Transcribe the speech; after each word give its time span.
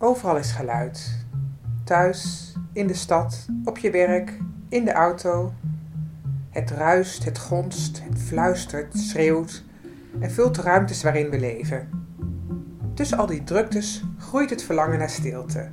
Overal 0.00 0.36
is 0.36 0.50
geluid. 0.50 1.26
Thuis, 1.84 2.52
in 2.72 2.86
de 2.86 2.94
stad, 2.94 3.46
op 3.64 3.78
je 3.78 3.90
werk, 3.90 4.38
in 4.68 4.84
de 4.84 4.92
auto. 4.92 5.52
Het 6.50 6.70
ruist, 6.70 7.24
het 7.24 7.38
gonst, 7.38 8.02
het 8.02 8.18
fluistert, 8.18 8.98
schreeuwt 8.98 9.64
en 10.20 10.30
vult 10.30 10.54
de 10.54 10.62
ruimtes 10.62 11.02
waarin 11.02 11.30
we 11.30 11.40
leven. 11.40 11.88
Tussen 12.94 13.18
al 13.18 13.26
die 13.26 13.44
druktes 13.44 14.04
groeit 14.18 14.50
het 14.50 14.62
verlangen 14.62 14.98
naar 14.98 15.10
stilte. 15.10 15.68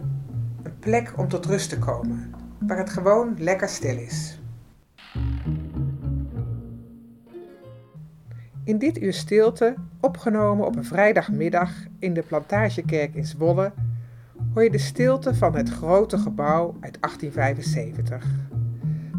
Een 0.64 0.80
plek 0.80 1.14
om 1.18 1.28
tot 1.28 1.46
rust 1.46 1.70
te 1.70 1.80
komen, 1.80 2.34
waar 2.60 2.78
het 2.78 2.90
gewoon 2.90 3.36
lekker 3.38 3.70
stil 3.70 3.98
is. 3.98 4.40
In 8.64 8.78
dit 8.78 9.02
uur 9.02 9.14
stilte, 9.14 9.76
opgenomen 10.02 10.66
op 10.66 10.76
een 10.76 10.86
vrijdagmiddag 10.86 11.72
in 12.00 12.14
de 12.14 12.22
Plantagekerk 12.22 13.16
in 13.16 13.26
Zwolle, 13.26 13.72
hoor 14.56 14.64
je 14.64 14.70
de 14.70 14.78
stilte 14.78 15.36
van 15.36 15.56
het 15.56 15.70
grote 15.70 16.18
gebouw 16.18 16.76
uit 16.80 16.98
1875. 17.02 18.26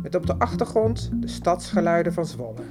Met 0.02 0.14
op 0.14 0.26
de 0.26 0.38
achtergrond 0.38 1.10
de 1.14 1.28
stadsgeluiden 1.28 2.12
van 2.12 2.26
Zwolle. 2.26 2.62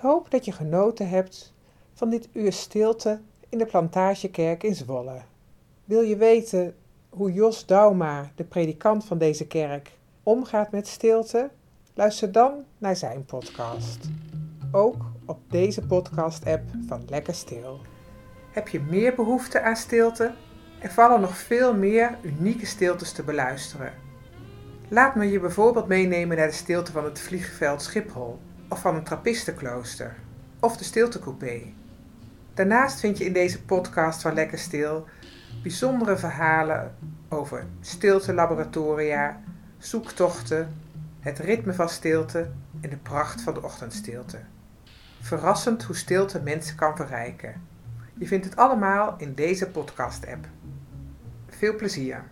Hoop 0.00 0.30
dat 0.30 0.44
je 0.44 0.52
genoten 0.52 1.08
hebt 1.08 1.52
van 1.92 2.10
dit 2.10 2.28
uur 2.32 2.52
stilte 2.52 3.20
in 3.48 3.58
de 3.58 3.66
Plantagekerk 3.66 4.62
in 4.62 4.74
Zwolle. 4.74 5.20
Wil 5.84 6.00
je 6.00 6.16
weten 6.16 6.74
hoe 7.08 7.32
Jos 7.32 7.66
Dauma, 7.66 8.30
de 8.34 8.44
predikant 8.44 9.04
van 9.04 9.18
deze 9.18 9.46
kerk, 9.46 9.90
omgaat 10.22 10.70
met 10.70 10.86
stilte? 10.86 11.50
Luister 11.94 12.32
dan 12.32 12.52
naar 12.78 12.96
zijn 12.96 13.24
podcast. 13.24 14.08
Ook 14.72 15.04
op 15.26 15.38
deze 15.48 15.86
podcast-app 15.86 16.62
van 16.86 17.02
Lekker 17.08 17.34
Stil. 17.34 17.80
Heb 18.50 18.68
je 18.68 18.80
meer 18.80 19.14
behoefte 19.14 19.60
aan 19.60 19.76
stilte? 19.76 20.32
Er 20.78 20.90
vallen 20.90 21.20
nog 21.20 21.36
veel 21.36 21.74
meer 21.74 22.18
unieke 22.22 22.66
stiltes 22.66 23.12
te 23.12 23.22
beluisteren. 23.22 23.92
Laat 24.88 25.14
me 25.14 25.30
je 25.30 25.40
bijvoorbeeld 25.40 25.86
meenemen 25.86 26.36
naar 26.36 26.46
de 26.46 26.52
stilte 26.52 26.92
van 26.92 27.04
het 27.04 27.20
vliegveld 27.20 27.82
Schiphol, 27.82 28.38
of 28.70 28.80
van 28.80 28.94
een 28.94 29.04
trappistenklooster, 29.04 30.16
of 30.60 30.76
de 30.76 30.84
stiltecoupé. 30.84 31.62
Daarnaast 32.54 33.00
vind 33.00 33.18
je 33.18 33.24
in 33.24 33.32
deze 33.32 33.62
podcast 33.62 34.22
van 34.22 34.34
Lekker 34.34 34.58
Stil 34.58 35.06
bijzondere 35.62 36.16
verhalen 36.16 36.94
over 37.28 37.66
stiltelaboratoria, 37.80 39.40
zoektochten, 39.78 40.74
het 41.20 41.38
ritme 41.38 41.74
van 41.74 41.88
stilte 41.88 42.50
en 42.80 42.90
de 42.90 42.96
pracht 42.96 43.40
van 43.40 43.54
de 43.54 43.62
ochtendstilte. 43.62 44.38
Verrassend 45.20 45.82
hoe 45.82 45.96
stilte 45.96 46.40
mensen 46.40 46.76
kan 46.76 46.96
verrijken. 46.96 47.62
Je 48.14 48.26
vindt 48.26 48.44
het 48.44 48.56
allemaal 48.56 49.14
in 49.18 49.34
deze 49.34 49.70
podcast-app. 49.70 50.46
Veel 51.48 51.76
plezier! 51.76 52.24